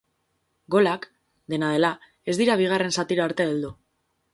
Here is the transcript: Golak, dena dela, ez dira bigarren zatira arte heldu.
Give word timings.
Golak, 0.75 1.05
dena 1.55 1.71
dela, 1.75 1.95
ez 2.33 2.37
dira 2.43 2.59
bigarren 2.65 2.97
zatira 3.01 3.31
arte 3.31 3.51
heldu. 3.53 3.77